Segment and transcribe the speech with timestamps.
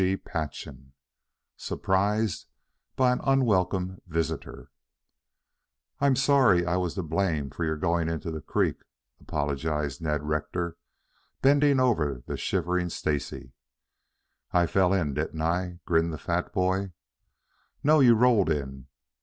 [0.01, 0.77] CHAPTER IV
[1.57, 2.47] SURPRISED
[2.95, 4.71] BY AN UNWELCOME VISITOR
[5.99, 8.77] "I'm sorry I was to blame for your going into the creek,"
[9.19, 10.75] apologized Ned Rector,
[11.43, 13.53] bending over the shivering Stacy.
[14.51, 16.93] "I fell in, didn't I?" grinned the fat boy.
[17.83, 18.87] "No, you rolled in.